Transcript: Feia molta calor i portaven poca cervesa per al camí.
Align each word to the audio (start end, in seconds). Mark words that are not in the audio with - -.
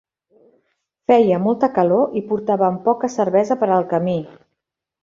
Feia 1.11 1.37
molta 1.43 1.69
calor 1.75 2.17
i 2.23 2.25
portaven 2.33 2.83
poca 2.89 3.13
cervesa 3.19 3.61
per 3.65 3.73
al 3.79 3.89
camí. 3.95 4.19